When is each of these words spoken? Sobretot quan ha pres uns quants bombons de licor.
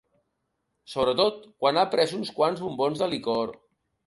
Sobretot 0.93 1.37
quan 1.65 1.81
ha 1.83 1.83
pres 1.93 2.15
uns 2.21 2.33
quants 2.41 2.65
bombons 2.65 3.05
de 3.05 3.11
licor. 3.15 3.55